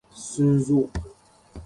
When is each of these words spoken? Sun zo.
Sun 0.27 0.51
zo. 0.65 0.81